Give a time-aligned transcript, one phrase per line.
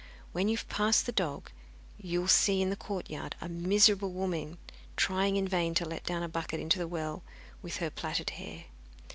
[0.31, 1.51] When you have passed the dog,
[1.99, 4.57] you will see in the courtyard a miserable woman
[4.95, 7.21] trying in vain to let down a bucket into the well
[7.61, 8.63] with her plaited hair.